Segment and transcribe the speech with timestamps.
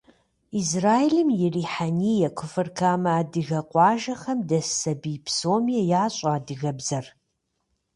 [0.59, 7.05] Израилым и Рихьэния, Кфар-Камэ адыгэ къуажэхэм дэс сабий псоми ящӀэ адыгэбзэр.